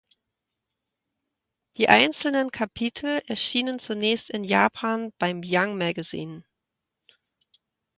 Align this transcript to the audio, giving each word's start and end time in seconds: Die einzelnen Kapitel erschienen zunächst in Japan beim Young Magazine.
Die 1.77 1.87
einzelnen 1.87 2.49
Kapitel 2.49 3.21
erschienen 3.27 3.77
zunächst 3.77 4.31
in 4.31 4.43
Japan 4.43 5.13
beim 5.19 5.43
Young 5.45 5.77
Magazine. 5.77 6.43